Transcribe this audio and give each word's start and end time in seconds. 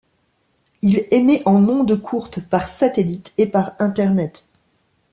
Il 0.81 1.05
émet 1.11 1.43
en 1.45 1.63
ondes 1.69 2.01
courtes, 2.01 2.39
par 2.49 2.67
satellite 2.69 3.33
et 3.37 3.45
par 3.45 3.73
internet. 3.77 4.43